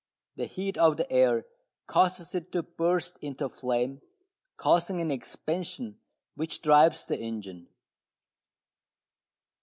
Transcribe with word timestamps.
The 0.35 0.47
heat 0.47 0.79
of 0.79 0.97
the 0.97 1.11
air 1.13 1.45
causes 1.85 2.33
it 2.33 2.51
to 2.53 2.63
burst 2.63 3.17
into 3.21 3.47
flame, 3.47 4.01
causing 4.57 4.99
an 4.99 5.11
expansion 5.11 5.99
which 6.33 6.63
drives 6.63 7.05
the 7.05 7.19
engine. 7.19 7.67